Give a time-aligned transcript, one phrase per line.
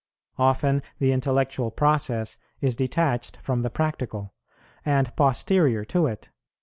[0.39, 4.33] Often the intellectual process is detached from the practical,
[4.83, 6.31] and posterior to it.